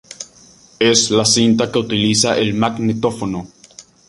[0.79, 3.45] Es la cinta que utiliza el magnetófono.